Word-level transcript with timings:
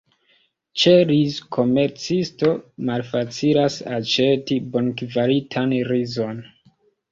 Ĉe 0.83 0.93
rizkomercisto 1.11 2.49
malfacilas 2.91 3.77
aĉeti 3.99 4.59
bonkvalitan 4.75 5.79
rizon. 5.95 6.45